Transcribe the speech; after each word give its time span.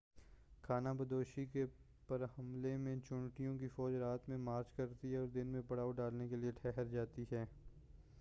خانہ 0.63 0.89
بدوشی 0.99 1.45
کے 1.45 1.65
پمرحلہ 2.07 2.75
میں 2.77 2.95
چیونٹیوں 2.99 3.57
کی 3.57 3.67
فوج 3.75 3.95
رات 3.95 4.27
میں 4.29 4.37
مارچ 4.39 4.71
کرتی 4.77 5.11
ہے 5.11 5.17
اور 5.17 5.27
دن 5.35 5.47
میں 5.47 5.61
پڑاؤ 5.67 5.91
ڈالنے 5.91 6.27
کے 6.29 6.35
لئے 6.37 6.51
تھہر 6.53 6.85
جاتی 6.87 7.25
ہیں 7.31 7.45